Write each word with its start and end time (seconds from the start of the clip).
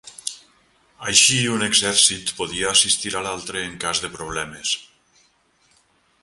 Així 1.11 1.35
un 1.55 1.65
exèrcit 1.65 2.33
podia 2.39 2.71
assistir 2.71 3.13
a 3.15 3.23
l'altre 3.27 3.63
en 3.67 3.77
cas 3.85 4.03
de 4.07 4.11
problemes. 4.19 4.73